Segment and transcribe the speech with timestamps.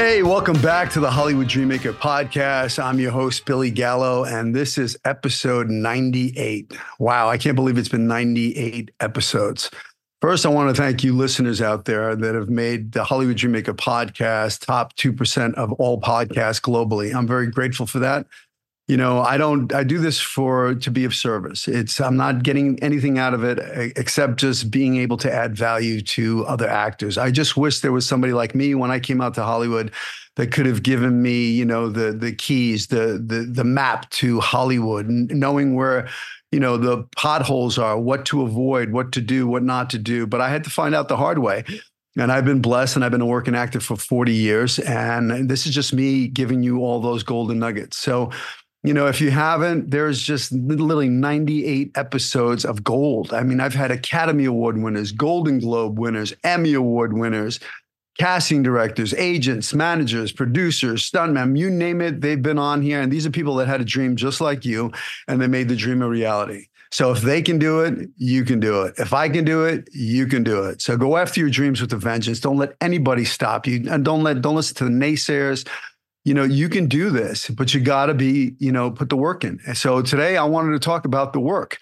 [0.00, 2.82] Hey, welcome back to the Hollywood Dreammaker podcast.
[2.82, 6.72] I'm your host, Billy Gallo, and this is episode 98.
[6.98, 9.70] Wow, I can't believe it's been 98 episodes.
[10.22, 13.76] First, I want to thank you listeners out there that have made the Hollywood Dreammaker
[13.76, 17.14] podcast top 2% of all podcasts globally.
[17.14, 18.24] I'm very grateful for that
[18.90, 22.42] you know i don't i do this for to be of service it's i'm not
[22.42, 23.60] getting anything out of it
[23.96, 28.04] except just being able to add value to other actors i just wish there was
[28.04, 29.92] somebody like me when i came out to hollywood
[30.34, 34.40] that could have given me you know the the keys the the the map to
[34.40, 36.08] hollywood knowing where
[36.50, 40.26] you know the potholes are what to avoid what to do what not to do
[40.26, 41.64] but i had to find out the hard way
[42.16, 44.78] and I've been blessed and I've been a working actor for 40 years.
[44.80, 47.96] And this is just me giving you all those golden nuggets.
[47.96, 48.30] So
[48.82, 53.32] you know, if you haven't, there's just literally 98 episodes of gold.
[53.34, 57.60] I mean, I've had Academy Award winners, Golden Globe winners, Emmy Award winners,
[58.18, 63.00] casting directors, agents, managers, producers, stuntmen, you name it, they've been on here.
[63.00, 64.92] And these are people that had a dream just like you,
[65.28, 66.66] and they made the dream a reality.
[66.92, 68.94] So if they can do it, you can do it.
[68.98, 70.82] If I can do it, you can do it.
[70.82, 72.40] So go after your dreams with a vengeance.
[72.40, 73.88] Don't let anybody stop you.
[73.88, 75.68] And don't let don't listen to the naysayers
[76.24, 79.16] you know, you can do this, but you got to be, you know, put the
[79.16, 79.58] work in.
[79.74, 81.78] So today I wanted to talk about the work.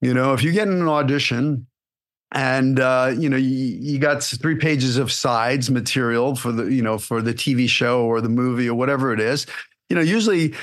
[0.00, 1.66] You know, if you get in an audition
[2.32, 6.82] and uh, you know you, you got three pages of sides material for the you
[6.82, 9.46] know for the TV show or the movie or whatever it is,
[9.88, 10.54] you know, usually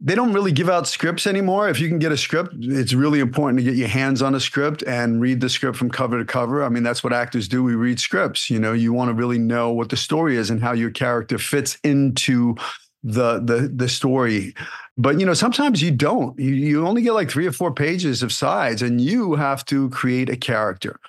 [0.00, 1.68] they don't really give out scripts anymore.
[1.68, 4.40] If you can get a script, it's really important to get your hands on a
[4.40, 6.62] script and read the script from cover to cover.
[6.62, 7.64] I mean, that's what actors do.
[7.64, 8.50] We read scripts.
[8.50, 11.38] You know, you want to really know what the story is and how your character
[11.38, 12.54] fits into
[13.02, 14.54] the the the story.
[14.98, 16.38] But you know, sometimes you don't.
[16.38, 19.88] You, you only get like three or four pages of sides, and you have to
[19.90, 21.00] create a character.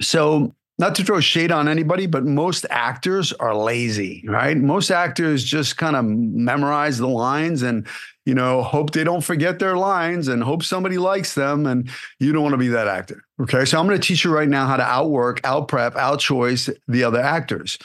[0.00, 4.56] So not to throw shade on anybody, but most actors are lazy, right?
[4.56, 7.86] Most actors just kind of memorize the lines and,
[8.26, 11.66] you know, hope they don't forget their lines and hope somebody likes them.
[11.66, 13.22] And you don't want to be that actor.
[13.40, 13.64] Okay.
[13.64, 17.20] So I'm going to teach you right now how to outwork, outprep, outchoice the other
[17.20, 17.78] actors.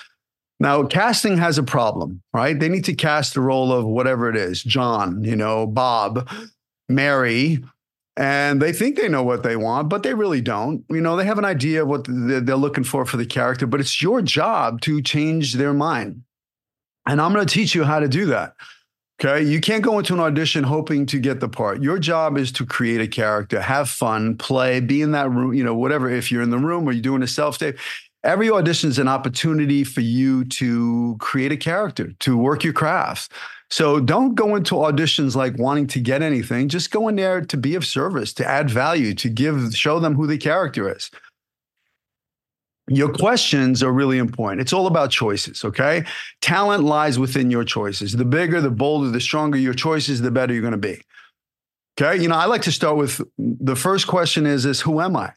[0.59, 2.59] Now, casting has a problem, right?
[2.59, 6.29] They need to cast the role of whatever it is John, you know, Bob,
[6.89, 7.59] Mary,
[8.19, 10.83] and they think they know what they want, but they really don't.
[10.89, 13.79] You know, they have an idea of what they're looking for for the character, but
[13.79, 16.23] it's your job to change their mind.
[17.07, 18.55] And I'm going to teach you how to do that.
[19.21, 19.41] Okay.
[19.45, 21.81] You can't go into an audition hoping to get the part.
[21.81, 25.63] Your job is to create a character, have fun, play, be in that room, you
[25.63, 26.09] know, whatever.
[26.09, 27.77] If you're in the room or you're doing a self tape,
[28.25, 33.31] every audition is an opportunity for you to create a character, to work your craft.
[33.71, 36.69] So don't go into auditions like wanting to get anything.
[36.69, 40.15] Just go in there to be of service, to add value, to give, show them
[40.15, 41.11] who the character is.
[42.87, 44.61] Your questions are really important.
[44.61, 46.03] It's all about choices, okay?
[46.41, 48.13] Talent lies within your choices.
[48.13, 50.99] The bigger, the bolder, the stronger your choices, the better you're going to be.
[51.99, 52.19] Okay?
[52.21, 55.33] You know, I like to start with the first question is is who am I?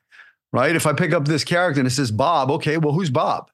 [0.53, 0.75] Right?
[0.75, 3.50] If I pick up this character and it says Bob, okay, well who's Bob?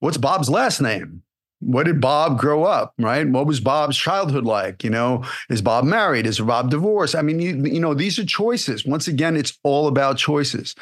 [0.00, 1.22] What's Bob's last name?
[1.60, 3.26] What did Bob grow up, right?
[3.28, 4.84] What was Bob's childhood like?
[4.84, 6.26] You know, is Bob married?
[6.26, 7.14] Is Bob divorced?
[7.14, 8.84] I mean, you, you know, these are choices.
[8.84, 10.74] Once again, it's all about choices.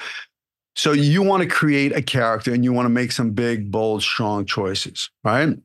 [0.76, 4.02] So you want to create a character and you want to make some big, bold,
[4.02, 5.56] strong choices, right?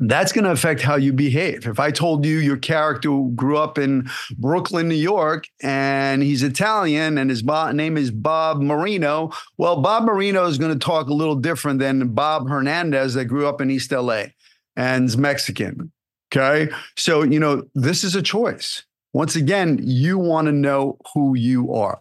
[0.00, 1.66] That's going to affect how you behave.
[1.66, 4.08] If I told you your character grew up in
[4.38, 10.46] Brooklyn, New York, and he's Italian and his name is Bob Marino, well, Bob Marino
[10.46, 13.92] is going to talk a little different than Bob Hernandez that grew up in East
[13.92, 14.24] LA
[14.74, 15.92] and is Mexican.
[16.32, 16.72] Okay.
[16.96, 18.84] So, you know, this is a choice.
[19.12, 22.00] Once again, you want to know who you are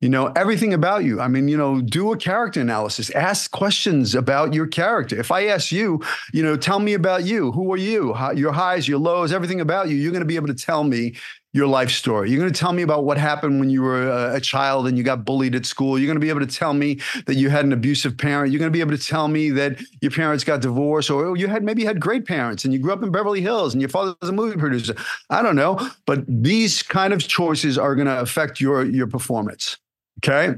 [0.00, 4.14] you know everything about you i mean you know do a character analysis ask questions
[4.14, 6.00] about your character if i ask you
[6.32, 9.60] you know tell me about you who are you How, your highs your lows everything
[9.60, 11.14] about you you're going to be able to tell me
[11.52, 12.30] your life story.
[12.30, 14.96] You're going to tell me about what happened when you were a, a, child and
[14.96, 15.98] you got bullied at school.
[15.98, 18.52] You're going to be able to tell me that you had an abusive parent.
[18.52, 21.48] You're going to be able to tell me that your parents got divorced or you
[21.48, 23.88] had maybe you had great parents and you grew up in Beverly Hills and your
[23.88, 24.94] father was a movie producer.
[25.28, 29.76] I don't know, but these kind of choices are going to affect your your performance.
[30.18, 30.56] Okay?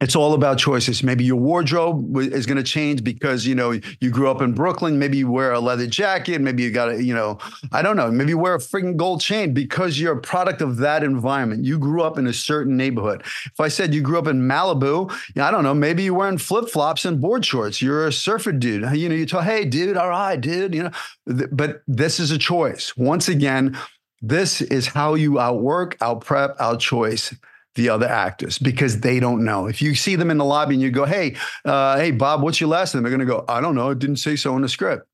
[0.00, 1.02] it's all about choices.
[1.02, 4.98] Maybe your wardrobe is going to change because you know you grew up in Brooklyn.
[4.98, 6.40] Maybe you wear a leather jacket.
[6.40, 7.38] Maybe you got a you know
[7.72, 8.10] I don't know.
[8.10, 11.64] Maybe you wear a freaking gold chain because you're a product of that environment.
[11.64, 13.22] You grew up in a certain neighborhood.
[13.44, 15.74] If I said you grew up in Malibu, I don't know.
[15.74, 17.82] Maybe you're wearing flip flops and board shorts.
[17.82, 18.90] You're a surfer dude.
[18.96, 20.74] You know you tell hey dude, all right, dude.
[20.74, 22.96] You know, but this is a choice.
[22.96, 23.76] Once again,
[24.22, 27.34] this is how you outwork, out prep, out choice
[27.74, 29.66] the other actors because they don't know.
[29.66, 32.60] If you see them in the lobby and you go, "Hey, uh, hey, Bob, what's
[32.60, 33.90] your last name?" They're going to go, "I don't know.
[33.90, 35.06] It didn't say so in the script."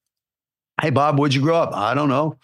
[0.81, 1.75] Hey, Bob, where'd you grow up?
[1.75, 2.39] I don't know.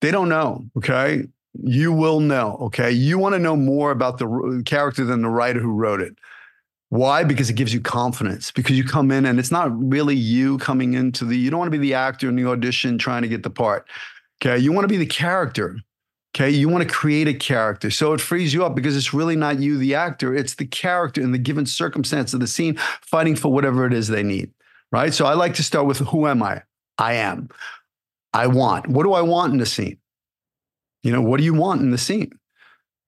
[0.00, 0.64] They don't know.
[0.76, 1.24] Okay,
[1.62, 2.58] you will know.
[2.62, 6.14] Okay, you want to know more about the character than the writer who wrote it.
[6.90, 7.24] Why?
[7.24, 8.50] Because it gives you confidence.
[8.52, 11.36] Because you come in and it's not really you coming into the.
[11.36, 13.88] You don't want to be the actor in the audition trying to get the part.
[14.42, 15.78] Okay, you want to be the character.
[16.34, 17.92] Okay, you want to create a character.
[17.92, 21.20] So it frees you up because it's really not you, the actor, it's the character
[21.20, 24.50] in the given circumstance of the scene fighting for whatever it is they need.
[24.90, 25.14] Right.
[25.14, 26.62] So I like to start with who am I?
[26.98, 27.48] I am.
[28.32, 28.88] I want.
[28.88, 29.98] What do I want in the scene?
[31.04, 32.32] You know, what do you want in the scene?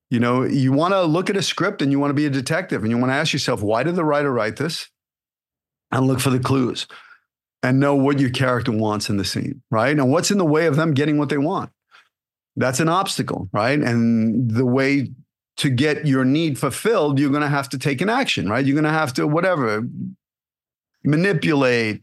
[0.09, 2.31] You know, you want to look at a script and you want to be a
[2.31, 4.89] detective and you want to ask yourself, why did the writer write this?
[5.91, 6.87] And look for the clues
[7.63, 9.97] and know what your character wants in the scene, right?
[9.97, 11.71] And what's in the way of them getting what they want
[12.57, 13.79] that's an obstacle, right?
[13.79, 15.11] And the way
[15.59, 18.65] to get your need fulfilled, you're going to have to take an action, right?
[18.65, 19.87] You're going to have to, whatever,
[21.05, 22.03] manipulate,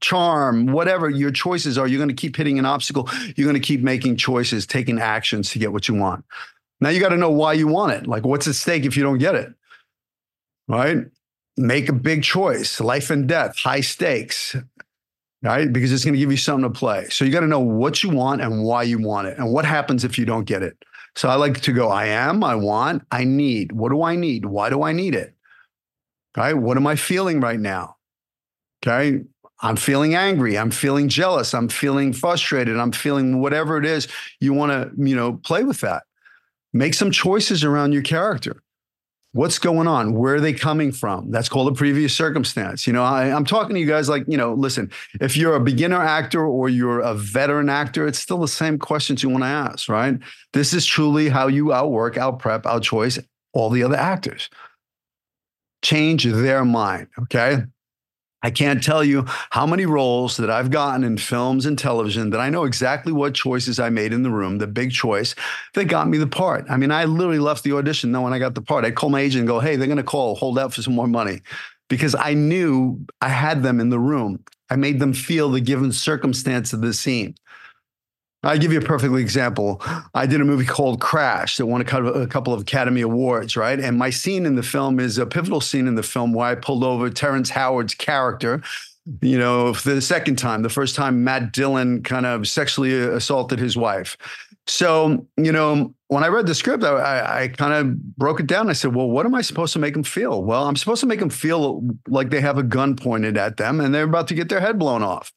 [0.00, 3.08] charm, whatever your choices are, you're going to keep hitting an obstacle.
[3.36, 6.24] You're going to keep making choices, taking actions to get what you want.
[6.80, 8.06] Now you got to know why you want it.
[8.06, 9.52] Like, what's at stake if you don't get it?
[10.66, 10.98] Right?
[11.56, 14.56] Make a big choice, life and death, high stakes
[15.42, 15.72] right?
[15.72, 17.08] Because it's going to give you something to play.
[17.08, 19.64] So you got to know what you want and why you want it and what
[19.64, 20.76] happens if you don't get it.
[21.16, 23.72] So I like to go, I am, I want, I need.
[23.72, 24.46] What do I need?
[24.46, 25.34] Why do I need it?
[26.36, 26.54] Okay.
[26.54, 27.96] What am I feeling right now?
[28.84, 29.24] Okay.
[29.62, 30.56] I'm feeling angry.
[30.56, 31.52] I'm feeling jealous.
[31.52, 32.78] I'm feeling frustrated.
[32.78, 34.08] I'm feeling whatever it is
[34.40, 36.04] you want to, you know, play with that.
[36.72, 38.62] Make some choices around your character.
[39.32, 40.14] What's going on?
[40.14, 41.30] Where are they coming from?
[41.30, 42.86] That's called a previous circumstance.
[42.86, 44.90] You know, I, am talking to you guys like, you know, listen,
[45.20, 49.22] if you're a beginner actor or you're a veteran actor, it's still the same questions
[49.22, 50.18] you want to ask, right?
[50.52, 53.20] This is truly how you outwork, out prep, out choice
[53.52, 54.48] all the other actors.
[55.82, 57.06] Change their mind.
[57.22, 57.62] Okay.
[58.42, 62.40] I can't tell you how many roles that I've gotten in films and television that
[62.40, 65.34] I know exactly what choices I made in the room, the big choice
[65.74, 66.64] that got me the part.
[66.70, 68.84] I mean, I literally left the audition knowing I got the part.
[68.84, 70.94] I'd call my agent and go, hey, they're going to call, hold out for some
[70.94, 71.42] more money
[71.88, 74.42] because I knew I had them in the room.
[74.70, 77.34] I made them feel the given circumstance of the scene.
[78.42, 79.82] I'll give you a perfect example.
[80.14, 83.78] I did a movie called Crash that won a couple of Academy Awards, right?
[83.78, 86.54] And my scene in the film is a pivotal scene in the film where I
[86.54, 88.62] pulled over Terrence Howard's character,
[89.20, 90.62] you know, for the second time.
[90.62, 94.16] The first time Matt Dillon kind of sexually assaulted his wife.
[94.66, 98.46] So, you know, when I read the script, I, I, I kind of broke it
[98.46, 98.70] down.
[98.70, 100.42] I said, well, what am I supposed to make them feel?
[100.44, 103.80] Well, I'm supposed to make them feel like they have a gun pointed at them
[103.80, 105.30] and they're about to get their head blown off.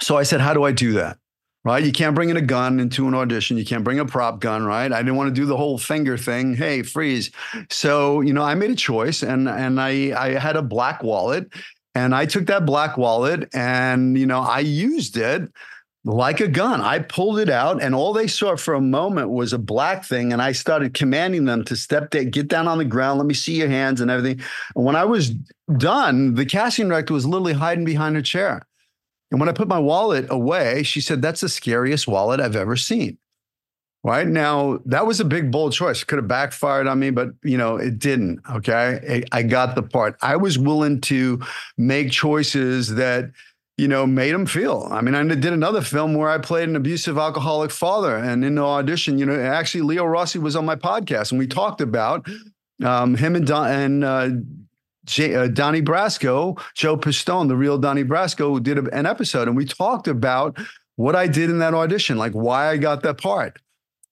[0.00, 1.18] So I said, how do I do that?
[1.64, 1.84] Right?
[1.84, 3.58] You can't bring in a gun into an audition.
[3.58, 4.92] You can't bring a prop gun, right?
[4.92, 6.54] I didn't want to do the whole finger thing.
[6.54, 7.30] Hey, freeze.
[7.70, 11.48] So, you know, I made a choice and and I I had a black wallet
[11.94, 15.50] and I took that black wallet and, you know, I used it
[16.04, 16.80] like a gun.
[16.80, 20.32] I pulled it out, and all they saw for a moment was a black thing.
[20.32, 23.34] And I started commanding them to step down, get down on the ground, let me
[23.34, 24.42] see your hands and everything.
[24.74, 25.30] And when I was
[25.76, 28.66] done, the casting director was literally hiding behind her chair.
[29.30, 32.76] And when I put my wallet away, she said, That's the scariest wallet I've ever
[32.76, 33.18] seen.
[34.02, 36.04] Right now, that was a big, bold choice.
[36.04, 38.40] Could have backfired on me, but you know, it didn't.
[38.50, 39.24] Okay.
[39.32, 40.16] I, I got the part.
[40.22, 41.40] I was willing to
[41.76, 43.30] make choices that,
[43.76, 44.88] you know, made him feel.
[44.90, 48.16] I mean, I did another film where I played an abusive alcoholic father.
[48.16, 51.46] And in the audition, you know, actually Leo Rossi was on my podcast and we
[51.46, 52.26] talked about
[52.82, 54.30] um, him and Don and uh,
[55.04, 59.56] J, uh, Donnie Brasco, Joe Pistone, the real Donnie Brasco, did a, an episode, and
[59.56, 60.58] we talked about
[60.96, 63.58] what I did in that audition, like why I got that part.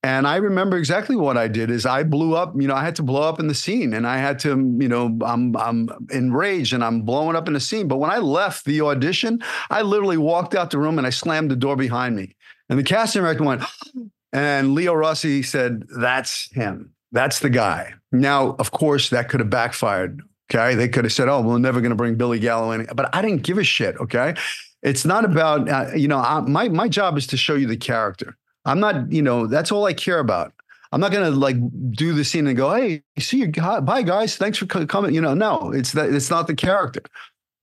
[0.04, 2.95] And I remember exactly what I did is I blew up, you know, I had
[2.97, 6.73] to blow up in the scene and I had to, you know, I'm I'm enraged
[6.73, 7.88] and I'm blowing up in the scene.
[7.88, 11.50] But when I left the audition, I literally walked out the room and I slammed
[11.50, 12.37] the door behind me.
[12.68, 13.62] And the casting director went,
[14.33, 16.92] And Leo Rossi said, That's him.
[17.11, 17.95] That's the guy.
[18.12, 20.23] Now, of course, that could have backfired.
[20.50, 20.75] Okay.
[20.75, 22.87] They could have said, Oh, we're never going to bring Billy Gallo in.
[22.95, 23.97] But I didn't give a shit.
[23.97, 24.35] Okay.
[24.83, 27.76] It's not about, uh, you know, I, my, my job is to show you the
[27.76, 28.37] character.
[28.64, 30.52] I'm not, you know, that's all I care about.
[30.93, 31.57] I'm not going to like
[31.90, 35.35] do the scene and go, "Hey, see you, bye guys, thanks for coming." You know,
[35.35, 37.02] no, it's that it's not the character.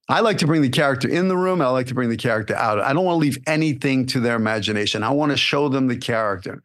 [0.08, 1.62] I like to bring the character in the room.
[1.62, 2.80] I like to bring the character out.
[2.80, 5.02] I don't want to leave anything to their imagination.
[5.02, 6.62] I want to show them the character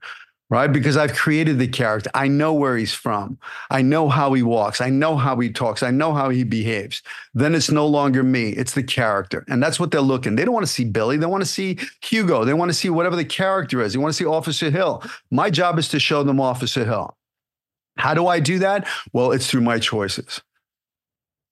[0.50, 0.72] right?
[0.72, 2.10] Because I've created the character.
[2.12, 3.38] I know where he's from.
[3.70, 4.80] I know how he walks.
[4.80, 5.82] I know how he talks.
[5.82, 7.02] I know how he behaves.
[7.32, 9.44] Then it's no longer me, it's the character.
[9.48, 10.34] And that's what they're looking.
[10.34, 11.16] They don't want to see Billy.
[11.16, 12.44] They want to see Hugo.
[12.44, 13.92] They want to see whatever the character is.
[13.92, 15.02] They want to see Officer Hill.
[15.30, 17.16] My job is to show them Officer Hill.
[17.96, 18.88] How do I do that?
[19.12, 20.40] Well, it's through my choices.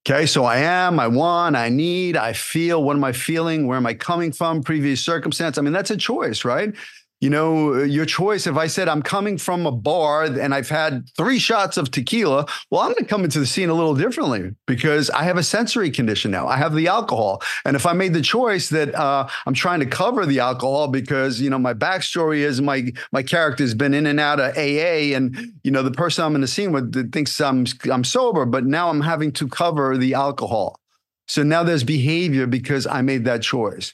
[0.08, 2.82] Okay, so I am, I want, I need, I feel.
[2.82, 3.66] What am I feeling?
[3.66, 4.62] Where am I coming from?
[4.62, 5.58] Previous circumstance.
[5.58, 6.74] I mean, that's a choice, right?
[7.20, 8.46] You know, your choice.
[8.46, 12.46] If I said I'm coming from a bar and I've had three shots of tequila,
[12.70, 15.42] well, I'm going to come into the scene a little differently because I have a
[15.42, 16.46] sensory condition now.
[16.46, 17.42] I have the alcohol.
[17.64, 21.40] And if I made the choice that uh, I'm trying to cover the alcohol because,
[21.40, 25.36] you know, my backstory is my my character's been in and out of AA and,
[25.64, 28.90] you know, the person I'm in the scene with thinks I'm I'm sober, but now
[28.90, 30.78] I'm having to cover the alcohol.
[31.26, 33.92] So now there's behavior because I made that choice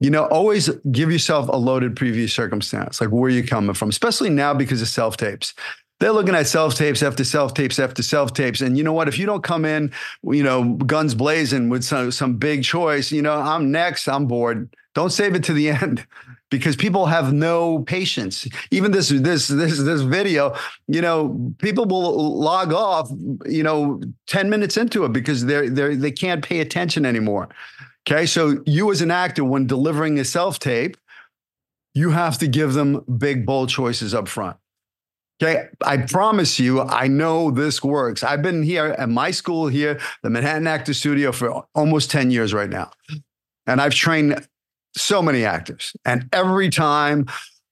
[0.00, 4.30] you know, always give yourself a loaded previous circumstance, like where you're coming from, especially
[4.30, 5.54] now because of self tapes.
[5.98, 8.60] They're looking at self tapes after self tapes after self tapes.
[8.60, 9.08] And you know what?
[9.08, 9.90] If you don't come in,
[10.24, 14.68] you know, guns blazing with some, some big choice, you know, I'm next, I'm bored.
[14.94, 16.06] Don't save it to the end
[16.50, 18.46] because people have no patience.
[18.70, 20.54] Even this this this this video,
[20.88, 23.10] you know, people will log off,
[23.46, 27.48] you know, 10 minutes into it because they're they they can't pay attention anymore.
[28.08, 28.26] Okay.
[28.26, 30.96] So you as an actor, when delivering a self tape,
[31.94, 34.56] you have to give them big, bold choices up front.
[35.42, 35.68] Okay.
[35.82, 38.22] I promise you, I know this works.
[38.22, 42.54] I've been here at my school here, the Manhattan Actor Studio, for almost 10 years
[42.54, 42.90] right now.
[43.66, 44.46] And I've trained
[44.96, 45.94] so many actors.
[46.04, 47.26] And every time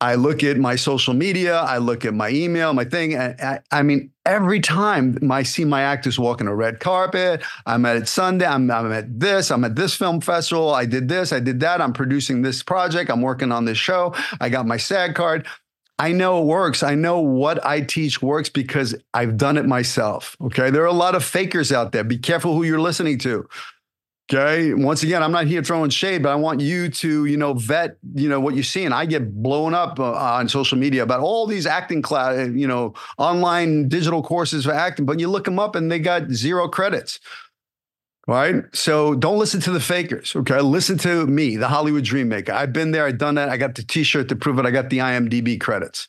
[0.05, 3.15] I look at my social media, I look at my email, my thing.
[3.15, 7.87] And I, I mean, every time I see my actors walking a red carpet, I'm
[7.87, 11.41] at Sundance, I'm, I'm at this, I'm at this film festival, I did this, I
[11.41, 15.15] did that, I'm producing this project, I'm working on this show, I got my SAG
[15.15, 15.47] card.
[15.99, 16.83] I know it works.
[16.83, 20.37] I know what I teach works because I've done it myself.
[20.41, 20.69] Okay.
[20.71, 22.03] There are a lot of fakers out there.
[22.03, 23.49] Be careful who you're listening to.
[24.33, 24.73] Okay.
[24.73, 27.99] Once again, I'm not here throwing shade, but I want you to, you know, vet,
[28.15, 28.91] you know, what you're seeing.
[28.91, 32.95] I get blown up uh, on social media about all these acting class, you know,
[33.19, 37.21] online digital courses for acting, but you look them up and they got zero credits.
[38.27, 38.65] Right.
[38.73, 40.35] So don't listen to the fakers.
[40.35, 40.59] Okay.
[40.61, 42.53] Listen to me, the Hollywood Dream Maker.
[42.53, 43.05] I've been there.
[43.05, 43.51] I've done that.
[43.51, 44.65] I got the t shirt to prove it.
[44.65, 46.09] I got the IMDb credits.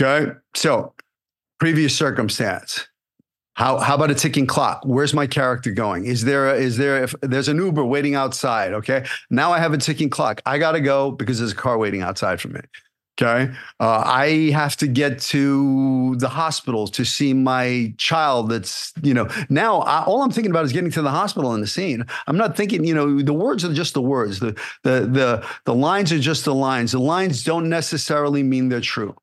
[0.00, 0.32] Okay.
[0.56, 0.94] So
[1.60, 2.88] previous circumstance.
[3.56, 4.82] How how about a ticking clock?
[4.84, 6.04] Where's my character going?
[6.04, 8.74] Is there a, is there if there's an Uber waiting outside?
[8.74, 10.42] Okay, now I have a ticking clock.
[10.44, 12.60] I gotta go because there's a car waiting outside for me.
[13.18, 18.50] Okay, uh, I have to get to the hospital to see my child.
[18.50, 21.62] That's you know now I, all I'm thinking about is getting to the hospital in
[21.62, 22.04] the scene.
[22.26, 24.38] I'm not thinking you know the words are just the words.
[24.38, 26.92] The the the the lines are just the lines.
[26.92, 29.16] The lines don't necessarily mean they're true.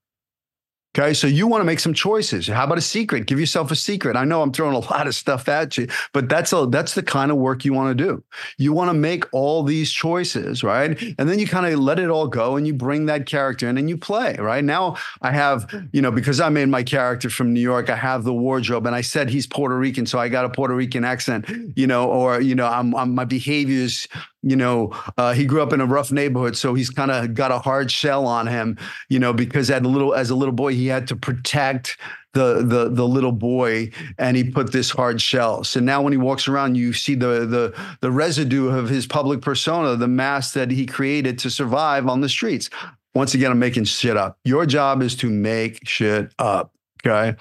[0.95, 2.45] Okay, so you want to make some choices.
[2.45, 3.25] How about a secret?
[3.25, 4.15] Give yourself a secret.
[4.15, 7.01] I know I'm throwing a lot of stuff at you, but that's a that's the
[7.01, 8.23] kind of work you want to do.
[8.59, 11.01] You want to make all these choices, right?
[11.17, 13.79] And then you kind of let it all go and you bring that character in
[13.79, 14.63] and you play, right?
[14.63, 18.23] Now I have, you know, because I made my character from New York, I have
[18.23, 21.47] the wardrobe and I said he's Puerto Rican, so I got a Puerto Rican accent,
[21.75, 24.07] you know, or you know, I'm, I'm my behaviors
[24.43, 27.51] you know, uh, he grew up in a rough neighborhood, so he's kind of got
[27.51, 28.77] a hard shell on him,
[29.09, 31.97] you know, because at a little as a little boy he had to protect
[32.33, 35.63] the the the little boy, and he put this hard shell.
[35.63, 39.41] So now when he walks around, you see the the the residue of his public
[39.41, 42.69] persona, the mask that he created to survive on the streets.
[43.15, 44.37] Once again, I'm making shit up.
[44.43, 46.73] Your job is to make shit up.
[47.05, 47.37] Okay.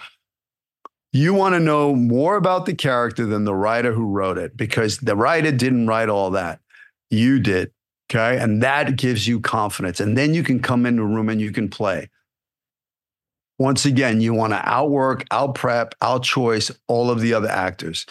[1.14, 4.96] You want to know more about the character than the writer who wrote it because
[4.98, 6.61] the writer didn't write all that.
[7.12, 7.70] You did.
[8.10, 8.38] Okay.
[8.38, 10.00] And that gives you confidence.
[10.00, 12.10] And then you can come into a room and you can play.
[13.58, 18.04] Once again, you want to outwork, out prep, all of the other actors.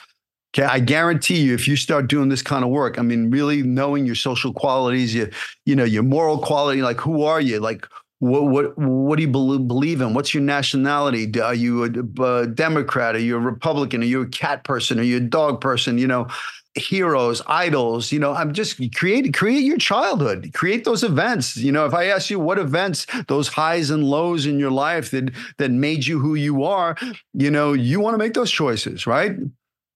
[0.56, 0.66] Okay.
[0.66, 4.06] I guarantee you, if you start doing this kind of work, I mean, really knowing
[4.06, 5.30] your social qualities, your,
[5.66, 7.60] you know, your moral quality, like who are you?
[7.60, 7.88] Like,
[8.20, 10.14] What what what do you believe in?
[10.14, 11.42] What's your nationality?
[11.42, 13.16] Are you a, a Democrat?
[13.16, 14.04] Are you a Republican?
[14.04, 15.00] Are you a cat person?
[15.00, 15.98] Are you a dog person?
[15.98, 16.28] You know,
[16.76, 18.12] heroes, idols.
[18.12, 21.58] You know, I'm just create create your childhood, create those events.
[21.58, 25.12] You know, if I ask you what events, those highs and lows in your life
[25.12, 26.96] that that made you who you are,
[27.34, 29.32] you know, you want to make those choices, right?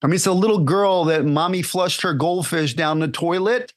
[0.02, 3.72] I mean, it's a little girl that mommy flushed her goldfish down the toilet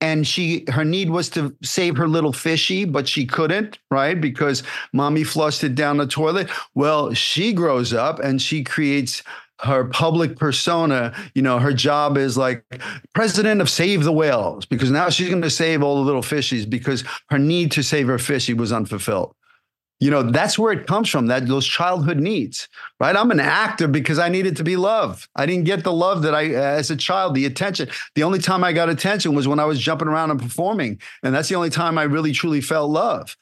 [0.00, 4.62] and she her need was to save her little fishy but she couldn't right because
[4.92, 9.22] mommy flushed it down the toilet well she grows up and she creates
[9.60, 12.64] her public persona you know her job is like
[13.14, 16.68] president of save the whales because now she's going to save all the little fishies
[16.68, 19.34] because her need to save her fishy was unfulfilled
[20.00, 22.68] you know, that's where it comes from, that those childhood needs,
[23.00, 23.16] right?
[23.16, 25.28] I'm an actor because I needed to be loved.
[25.34, 27.88] I didn't get the love that I, uh, as a child, the attention.
[28.14, 31.00] The only time I got attention was when I was jumping around and performing.
[31.24, 33.36] And that's the only time I really truly felt love.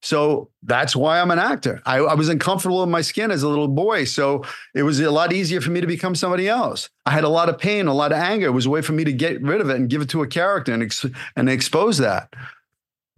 [0.00, 1.82] So that's why I'm an actor.
[1.84, 4.04] I, I, was uncomfortable in my skin as a little boy.
[4.04, 6.88] So it was a lot easier for me to become somebody else.
[7.04, 8.46] I had a lot of pain, a lot of anger.
[8.46, 10.22] It was a way for me to get rid of it and give it to
[10.22, 12.32] a character and, ex- and expose that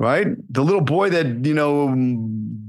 [0.01, 0.29] right?
[0.49, 1.95] The little boy that, you know,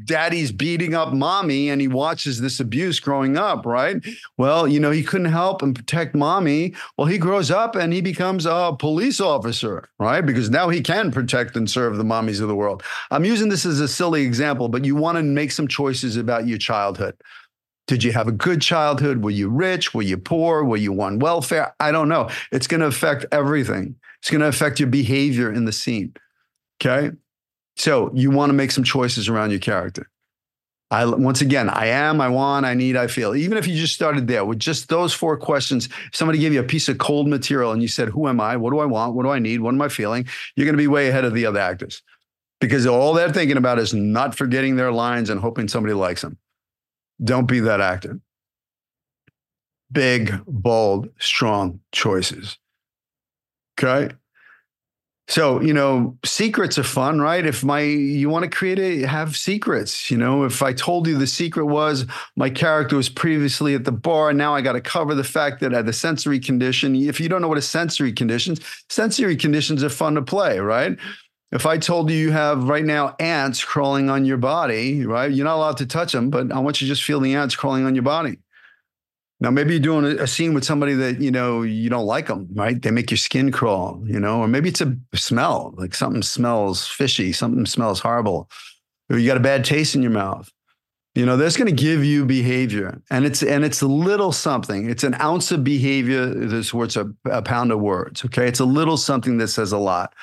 [0.03, 4.03] daddy's beating up mommy and he watches this abuse growing up, right?
[4.37, 6.73] Well, you know, he couldn't help and protect mommy.
[6.97, 10.19] Well, he grows up and he becomes a police officer, right?
[10.19, 12.83] Because now he can protect and serve the mommies of the world.
[13.11, 16.47] I'm using this as a silly example, but you want to make some choices about
[16.47, 17.15] your childhood.
[17.87, 19.23] Did you have a good childhood?
[19.23, 19.93] Were you rich?
[19.93, 20.65] Were you poor?
[20.65, 21.73] Were you on welfare?
[21.79, 22.29] I don't know.
[22.51, 23.95] It's going to affect everything.
[24.19, 26.13] It's going to affect your behavior in the scene.
[26.83, 27.15] Okay.
[27.77, 30.09] So you want to make some choices around your character.
[30.89, 33.33] I once again, I am, I want, I need, I feel.
[33.33, 36.63] Even if you just started there with just those four questions, somebody gave you a
[36.63, 38.57] piece of cold material and you said, Who am I?
[38.57, 39.15] What do I want?
[39.15, 39.61] What do I need?
[39.61, 40.27] What am I feeling?
[40.55, 42.03] You're going to be way ahead of the other actors
[42.59, 46.37] because all they're thinking about is not forgetting their lines and hoping somebody likes them.
[47.23, 48.19] Don't be that actor.
[49.91, 52.57] Big, bold, strong choices.
[53.79, 54.13] Okay.
[55.31, 57.45] So, you know, secrets are fun, right?
[57.45, 61.17] If my you want to create a have secrets, you know, if I told you
[61.17, 65.15] the secret was my character was previously at the bar, now I got to cover
[65.15, 66.97] the fact that I had a sensory condition.
[66.97, 70.97] If you don't know what a sensory conditions, sensory conditions are fun to play, right?
[71.53, 75.31] If I told you you have right now ants crawling on your body, right?
[75.31, 77.55] You're not allowed to touch them, but I want you to just feel the ants
[77.55, 78.39] crawling on your body.
[79.41, 82.47] Now, maybe you're doing a, scene with somebody that you know you don't like them,
[82.53, 82.79] right?
[82.79, 86.87] They make your skin crawl, you know, or maybe it's a smell, like something smells
[86.87, 88.49] fishy, something smells horrible,
[89.09, 90.51] or you got a bad taste in your mouth.
[91.15, 94.87] You know, that's going to give you behavior, and it's and it's a little something.
[94.87, 98.23] It's an ounce of behavior that's worth a, a pound of words.
[98.23, 100.13] Okay, it's a little something that says a lot.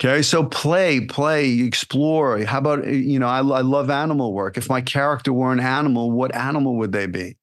[0.00, 2.42] Okay, so play, play, explore.
[2.44, 3.26] How about you know?
[3.26, 4.56] I, I love animal work.
[4.56, 7.36] If my character were an animal, what animal would they be?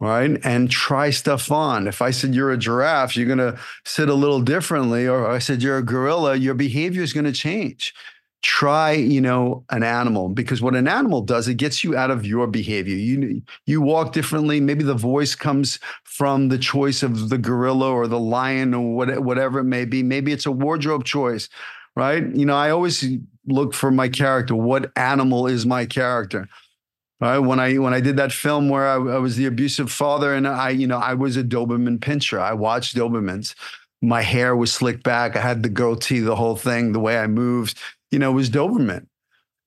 [0.00, 0.38] Right?
[0.44, 1.88] And try stuff on.
[1.88, 5.08] If I said you're a giraffe, you're going to sit a little differently.
[5.08, 7.94] Or I said you're a gorilla, your behavior is going to change.
[8.40, 12.24] Try, you know, an animal because what an animal does, it gets you out of
[12.24, 12.94] your behavior.
[12.94, 14.60] You you walk differently.
[14.60, 19.24] Maybe the voice comes from the choice of the gorilla or the lion or what,
[19.24, 20.04] whatever it may be.
[20.04, 21.48] Maybe it's a wardrobe choice,
[21.96, 22.24] right?
[22.32, 23.04] You know, I always
[23.48, 24.54] look for my character.
[24.54, 26.48] What animal is my character?
[27.20, 27.38] Right?
[27.38, 30.46] When I when I did that film where I, I, was the abusive father, and
[30.46, 32.38] I you know I was a Doberman pinscher.
[32.38, 33.54] I watched Dobermans.
[34.00, 35.34] My hair was slicked back.
[35.34, 36.92] I had the goatee, the whole thing.
[36.92, 37.76] The way I moved,
[38.12, 39.06] you know, was Doberman.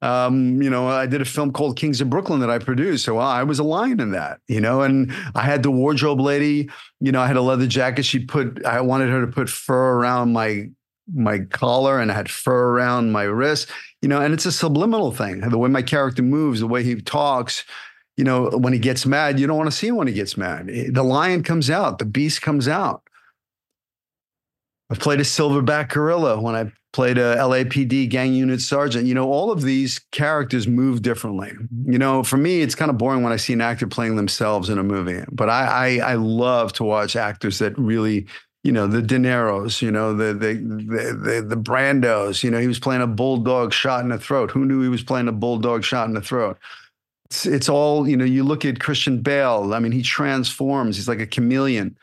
[0.01, 3.05] Um, you know, I did a film called Kings of Brooklyn that I produced.
[3.05, 6.69] So I was a lion in that, you know, and I had the wardrobe lady,
[6.99, 8.03] you know, I had a leather jacket.
[8.03, 10.69] She put, I wanted her to put fur around my
[11.13, 13.69] my collar and I had fur around my wrist,
[14.01, 15.41] you know, and it's a subliminal thing.
[15.41, 17.63] The way my character moves, the way he talks,
[18.17, 20.37] you know, when he gets mad, you don't want to see him when he gets
[20.37, 20.69] mad.
[20.71, 23.03] Eh, the lion comes out, the beast comes out.
[24.89, 29.05] I've played a silverback gorilla when I played a LAPD gang unit sergeant.
[29.05, 31.53] You know, all of these characters move differently.
[31.85, 34.69] You know, for me, it's kind of boring when I see an actor playing themselves
[34.69, 38.27] in a movie, but I, I, I love to watch actors that really
[38.63, 42.43] you know the De Niro's, you know the the, the the the Brandos.
[42.43, 44.51] You know he was playing a bulldog shot in the throat.
[44.51, 46.57] Who knew he was playing a bulldog shot in the throat?
[47.25, 48.25] It's it's all you know.
[48.25, 49.73] You look at Christian Bale.
[49.73, 50.95] I mean, he transforms.
[50.95, 51.97] He's like a chameleon.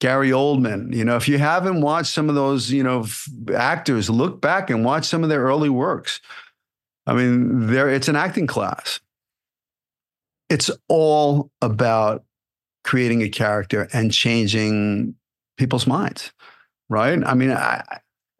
[0.00, 0.94] Gary Oldman.
[0.94, 4.68] You know, if you haven't watched some of those, you know, f- actors, look back
[4.68, 6.20] and watch some of their early works.
[7.06, 9.00] I mean, there it's an acting class.
[10.50, 12.24] It's all about
[12.82, 15.14] creating a character and changing
[15.56, 16.32] people's minds,
[16.88, 17.22] right?
[17.24, 17.82] I mean, I,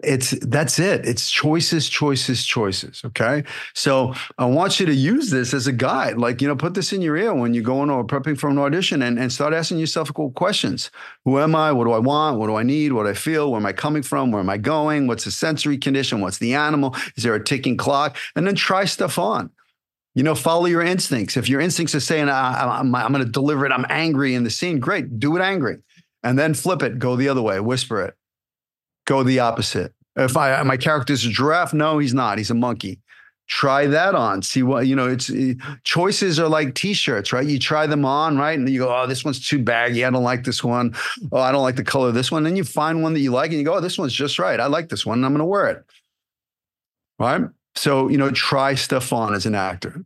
[0.04, 1.06] it's that's it.
[1.06, 3.02] It's choices, choices, choices.
[3.04, 3.44] Okay.
[3.74, 6.18] So I want you to use this as a guide.
[6.18, 8.58] Like, you know, put this in your ear when you're going or prepping for an
[8.58, 10.90] audition and, and start asking yourself questions.
[11.24, 11.72] Who am I?
[11.72, 12.38] What do I want?
[12.38, 12.92] What do I need?
[12.92, 13.50] What do I feel?
[13.50, 14.30] Where am I coming from?
[14.30, 15.06] Where am I going?
[15.06, 16.20] What's the sensory condition?
[16.20, 16.94] What's the animal?
[17.16, 18.16] Is there a ticking clock?
[18.36, 19.50] And then try stuff on.
[20.14, 21.36] You know, follow your instincts.
[21.36, 24.44] If your instincts are saying, I, am I'm going to deliver it, I'm angry in
[24.44, 25.78] the scene, great, do it angry.
[26.24, 28.16] And then flip it, go the other way, whisper it
[29.04, 29.92] go the opposite.
[30.16, 32.38] If I my character's a giraffe, no, he's not.
[32.38, 33.00] He's a monkey.
[33.46, 34.42] Try that on.
[34.42, 35.08] See what you know.
[35.08, 37.46] It's it, eh, choices are like t-shirts, right?
[37.46, 40.04] You try them on, right, and you go, "Oh, this one's too baggy.
[40.04, 40.94] I don't like this one.
[41.30, 43.32] Oh, I don't like the color of this one." Then you find one that you
[43.32, 44.58] like, and you go, "Oh, this one's just right.
[44.58, 45.18] I like this one.
[45.18, 45.84] and I'm going to wear it."
[47.18, 47.42] Right.
[47.76, 50.04] So you know, try stuff on as an actor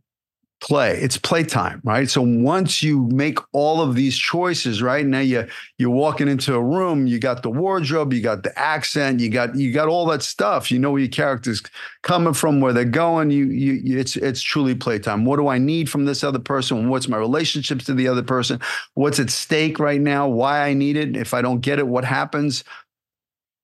[0.61, 0.97] play.
[0.97, 2.09] It's playtime right?
[2.09, 6.61] So once you make all of these choices right now you you're walking into a
[6.61, 10.21] room you got the wardrobe you got the accent you got you got all that
[10.21, 10.71] stuff.
[10.71, 11.61] You know where your characters
[12.03, 13.31] coming from where they're going.
[13.31, 15.25] You you it's it's truly playtime.
[15.25, 16.89] What do i need from this other person?
[16.89, 18.59] What's my relationships to the other person?
[18.95, 20.27] What's at stake right now?
[20.27, 21.15] Why i need it?
[21.15, 22.63] If i don't get it what happens?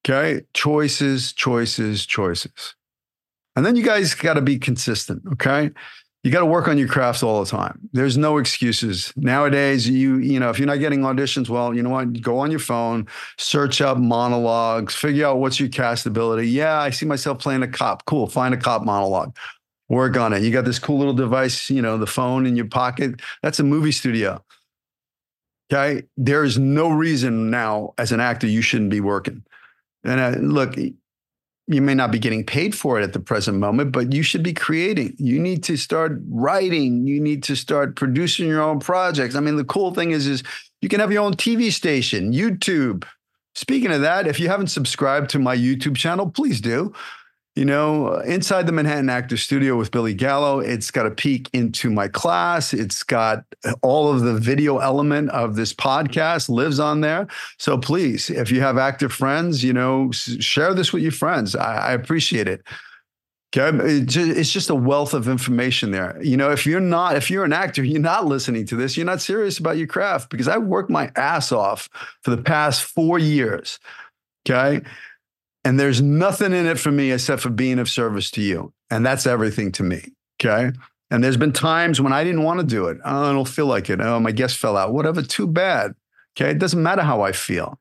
[0.07, 0.45] Okay?
[0.53, 2.75] Choices choices choices.
[3.57, 5.71] And then you guys got to be consistent okay
[6.25, 7.87] you got to work on your craft all the time.
[7.93, 9.13] There's no excuses.
[9.15, 12.19] Nowadays, you you know, if you're not getting auditions, well, you know what?
[12.19, 13.07] Go on your phone,
[13.37, 16.49] search up monologues, figure out what's your cast ability.
[16.49, 18.05] Yeah, I see myself playing a cop.
[18.05, 18.25] Cool.
[18.25, 19.37] Find a cop monologue.
[19.87, 20.41] Work on it.
[20.41, 23.21] You got this cool little device, you know, the phone in your pocket.
[23.43, 24.43] That's a movie studio.
[25.71, 26.07] Okay.
[26.17, 29.43] There is no reason now as an actor you shouldn't be working.
[30.03, 30.75] And uh, look,
[31.67, 34.43] you may not be getting paid for it at the present moment, but you should
[34.43, 35.15] be creating.
[35.17, 37.07] You need to start writing.
[37.07, 39.35] You need to start producing your own projects.
[39.35, 40.43] I mean, the cool thing is, is
[40.81, 43.05] you can have your own TV station, YouTube.
[43.55, 46.93] Speaking of that, if you haven't subscribed to my YouTube channel, please do.
[47.55, 51.89] You know, inside the Manhattan Actor Studio with Billy Gallo, it's got a peek into
[51.89, 52.73] my class.
[52.73, 53.45] It's got
[53.81, 57.27] all of the video element of this podcast lives on there.
[57.57, 61.55] So please, if you have active friends, you know, share this with your friends.
[61.55, 62.61] I, I appreciate it.
[63.55, 63.77] Okay.
[63.81, 66.21] It's just a wealth of information there.
[66.21, 69.05] You know, if you're not, if you're an actor, you're not listening to this, you're
[69.05, 71.87] not serious about your craft because I've worked my ass off
[72.21, 73.79] for the past four years.
[74.45, 74.81] Okay.
[75.65, 78.71] And there's nothing in it for me except for being of service to you.
[78.91, 80.13] And that's everything to me.
[80.39, 80.71] Okay.
[81.09, 82.99] And there's been times when I didn't want to do it.
[83.03, 83.99] Oh, I don't feel like it.
[83.99, 84.93] Oh, my guest fell out.
[84.93, 85.95] Whatever, too bad.
[86.37, 86.51] Okay.
[86.51, 87.79] It doesn't matter how I feel.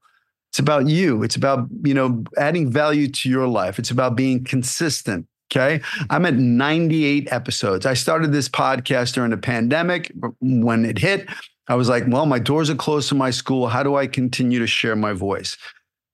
[0.51, 1.23] It's about you.
[1.23, 3.79] It's about, you know, adding value to your life.
[3.79, 5.27] It's about being consistent.
[5.53, 5.83] Okay.
[6.09, 7.87] I'm at 98 episodes.
[7.87, 10.11] I started this podcast during the pandemic.
[10.41, 11.29] When it hit,
[11.69, 13.69] I was like, well, my doors are closed to my school.
[13.69, 15.57] How do I continue to share my voice?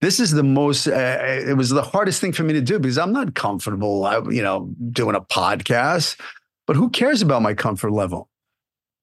[0.00, 2.98] This is the most uh, it was the hardest thing for me to do because
[2.98, 6.18] i'm not comfortable you know doing a podcast
[6.66, 8.28] but who cares about my comfort level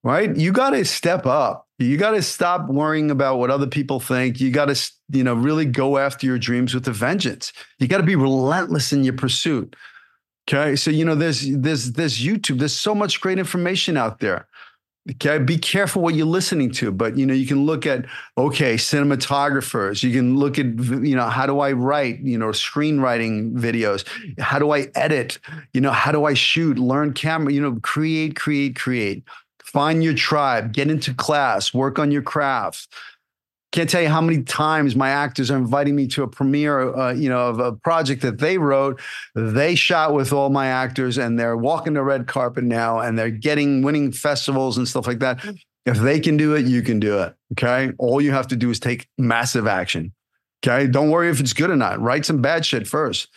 [0.03, 0.37] right?
[0.37, 1.67] You got to step up.
[1.79, 4.39] You got to stop worrying about what other people think.
[4.39, 7.51] You got to you know really go after your dreams with a vengeance.
[7.79, 9.75] You got to be relentless in your pursuit
[10.47, 10.75] okay?
[10.75, 12.59] So you know there's there's there's youtube.
[12.59, 14.47] There's so much great information out there
[15.09, 18.05] Okay, be careful what you're listening to, but you know you can look at
[18.37, 20.03] okay cinematographers.
[20.03, 24.05] You can look at you know how do I write you know screenwriting videos?
[24.39, 25.39] How do I edit?
[25.73, 26.77] You know how do I shoot?
[26.77, 27.53] Learn camera.
[27.53, 29.23] You know create, create, create.
[29.63, 30.73] Find your tribe.
[30.73, 31.73] Get into class.
[31.73, 32.87] Work on your craft.
[33.77, 37.13] Can't tell you how many times my actors are inviting me to a premiere, uh,
[37.13, 38.99] you know, of a project that they wrote.
[39.35, 43.29] They shot with all my actors, and they're walking the red carpet now, and they're
[43.29, 45.45] getting winning festivals and stuff like that.
[45.85, 47.35] If they can do it, you can do it.
[47.51, 50.11] Okay, all you have to do is take massive action.
[50.65, 52.01] Okay, don't worry if it's good or not.
[52.01, 53.27] Write some bad shit first.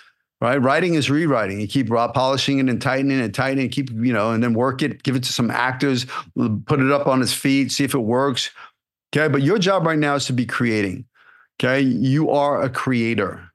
[0.41, 1.61] Right, writing is rewriting.
[1.61, 3.69] You keep polishing it and tightening and tightening.
[3.69, 5.03] Keep you know, and then work it.
[5.03, 6.07] Give it to some actors.
[6.65, 7.73] Put it up on his feet.
[7.73, 8.49] See if it works
[9.15, 9.29] Okay.
[9.29, 11.05] But your job right now is to be creating.
[11.59, 11.81] Okay.
[11.81, 13.51] You are a creator.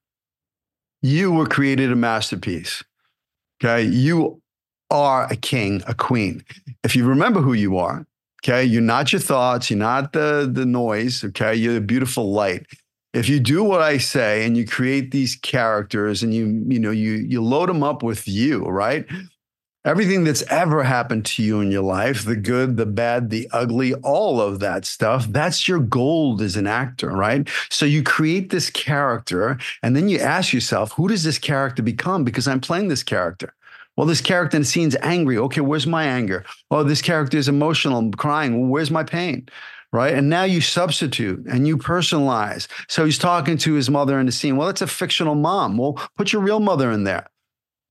[1.01, 2.83] You were created a masterpiece.
[3.63, 3.83] Okay.
[3.83, 4.41] You
[4.89, 6.43] are a king, a queen.
[6.83, 8.05] If you remember who you are,
[8.43, 11.23] okay, you're not your thoughts, you're not the, the noise.
[11.23, 11.55] Okay.
[11.55, 12.65] You're the beautiful light.
[13.13, 16.91] If you do what I say and you create these characters and you, you know,
[16.91, 19.05] you you load them up with you, right?
[19.86, 23.93] Everything that's ever happened to you in your life the good, the bad, the ugly,
[23.95, 27.48] all of that stuff that's your gold as an actor, right?
[27.69, 32.24] So you create this character and then you ask yourself, who does this character become?
[32.24, 33.54] Because I'm playing this character.
[33.95, 35.38] Well, this character in the scene's angry.
[35.38, 36.43] Okay, where's my anger?
[36.69, 38.69] Oh, this character is emotional, crying.
[38.69, 39.48] Where's my pain?
[39.95, 40.13] right?
[40.13, 42.67] And now you substitute and you personalize.
[42.89, 44.58] So he's talking to his mother in the scene.
[44.58, 45.78] Well, it's a fictional mom.
[45.78, 47.28] Well, put your real mother in there.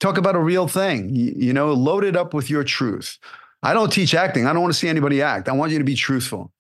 [0.01, 3.19] Talk about a real thing, you, you know, load it up with your truth.
[3.63, 4.47] I don't teach acting.
[4.47, 5.49] I don't want to see anybody act.
[5.49, 6.53] I want you to be truthful,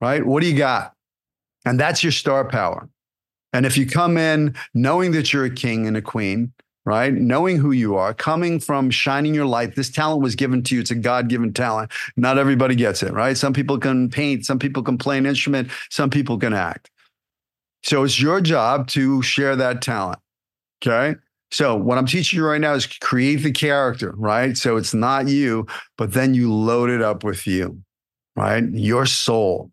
[0.00, 0.24] right?
[0.24, 0.94] What do you got?
[1.66, 2.88] And that's your star power.
[3.52, 6.52] And if you come in knowing that you're a king and a queen,
[6.84, 7.12] right?
[7.14, 9.74] Knowing who you are, coming from shining your light.
[9.74, 10.80] This talent was given to you.
[10.80, 11.90] It's a God given talent.
[12.16, 13.36] Not everybody gets it, right?
[13.36, 16.90] Some people can paint, some people can play an instrument, some people can act.
[17.82, 20.18] So it's your job to share that talent.
[20.84, 21.18] Okay.
[21.54, 24.56] So what I'm teaching you right now is create the character, right?
[24.56, 27.80] So it's not you, but then you load it up with you,
[28.34, 28.64] right?
[28.72, 29.70] Your soul.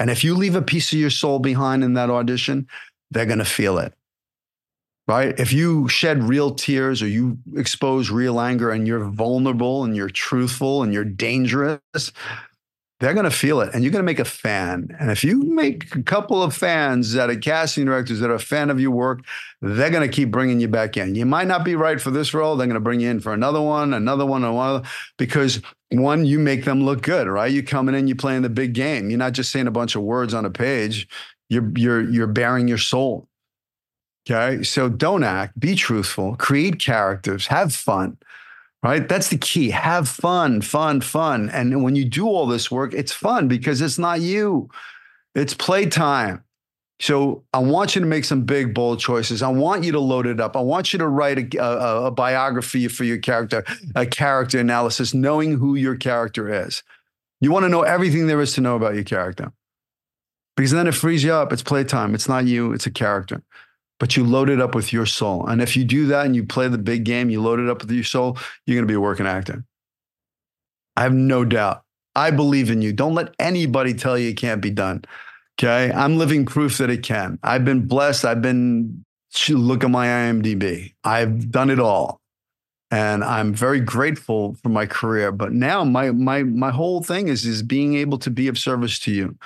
[0.00, 2.66] And if you leave a piece of your soul behind in that audition,
[3.12, 3.94] they're going to feel it
[5.06, 5.38] right?
[5.38, 10.08] If you shed real tears or you expose real anger and you're vulnerable and you're
[10.08, 11.80] truthful and you're dangerous,
[13.04, 14.88] they're going to feel it and you're going to make a fan.
[14.98, 18.38] And if you make a couple of fans that are casting directors that are a
[18.38, 19.20] fan of your work,
[19.60, 21.14] they're going to keep bringing you back in.
[21.14, 22.56] You might not be right for this role.
[22.56, 24.82] They're going to bring you in for another one, another one, another, one,
[25.18, 27.52] because one, you make them look good, right?
[27.52, 29.10] You're coming in, you're playing the big game.
[29.10, 31.06] You're not just saying a bunch of words on a page.
[31.50, 33.28] You're, you're, you're bearing your soul.
[34.26, 34.62] Okay.
[34.62, 38.16] So don't act, be truthful, create characters, have fun,
[38.84, 39.08] right?
[39.08, 39.70] That's the key.
[39.70, 41.48] Have fun, fun, fun.
[41.48, 44.68] And when you do all this work, it's fun because it's not you,
[45.34, 46.44] it's playtime.
[47.00, 49.42] So I want you to make some big, bold choices.
[49.42, 50.54] I want you to load it up.
[50.56, 53.64] I want you to write a, a, a biography for your character,
[53.96, 56.82] a character analysis, knowing who your character is.
[57.40, 59.52] You want to know everything there is to know about your character
[60.56, 61.52] because then it frees you up.
[61.52, 62.14] It's playtime.
[62.14, 63.42] It's not you, it's a character
[64.00, 65.46] but you load it up with your soul.
[65.46, 67.82] And if you do that and you play the big game, you load it up
[67.82, 69.64] with your soul, you're going to be a working actor.
[70.96, 71.82] I have no doubt.
[72.14, 72.92] I believe in you.
[72.92, 75.04] Don't let anybody tell you it can't be done.
[75.58, 75.92] Okay.
[75.92, 77.38] I'm living proof that it can.
[77.42, 78.24] I've been blessed.
[78.24, 79.04] I've been,
[79.48, 80.94] look at my IMDb.
[81.02, 82.20] I've done it all.
[82.90, 85.32] And I'm very grateful for my career.
[85.32, 89.00] But now my my my whole thing is is being able to be of service
[89.00, 89.36] to you.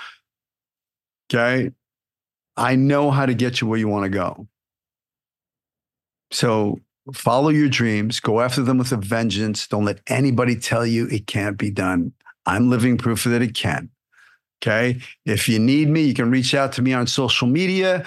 [1.32, 1.70] Okay.
[2.58, 4.48] I know how to get you where you want to go.
[6.30, 6.80] So
[7.14, 9.66] follow your dreams, go after them with a vengeance.
[9.66, 12.12] Don't let anybody tell you it can't be done.
[12.44, 13.90] I'm living proof that it can.
[14.60, 15.00] Okay.
[15.24, 18.04] If you need me, you can reach out to me on social media.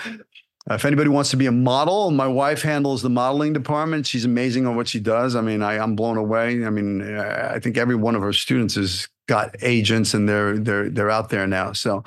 [0.69, 4.05] If anybody wants to be a model, my wife handles the modeling department.
[4.05, 5.35] She's amazing on what she does.
[5.35, 6.65] I mean, I, am blown away.
[6.65, 10.89] I mean, I think every one of her students has got agents and they're they're
[10.89, 11.71] they're out there now.
[11.71, 12.03] So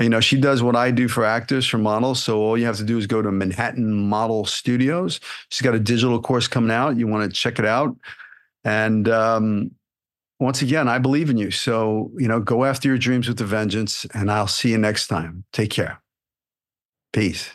[0.00, 2.22] you know, she does what I do for actors, for models.
[2.22, 5.20] So all you have to do is go to Manhattan Model Studios.
[5.50, 6.96] She's got a digital course coming out.
[6.96, 7.94] You want to check it out.
[8.64, 9.72] And um,
[10.40, 11.50] once again, I believe in you.
[11.50, 15.08] So, you know, go after your dreams with a vengeance, and I'll see you next
[15.08, 15.44] time.
[15.52, 16.00] Take care.
[17.12, 17.50] Peace.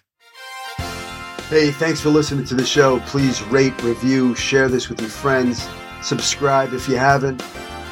[1.49, 2.99] Hey, thanks for listening to the show.
[3.01, 5.67] Please rate, review, share this with your friends,
[6.01, 7.41] subscribe if you haven't